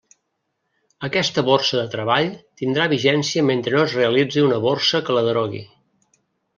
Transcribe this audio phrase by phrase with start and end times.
[1.07, 2.31] Aquesta borsa de treball
[2.63, 5.67] tindrà vigència mentre no es realitzi una borsa que la derogui.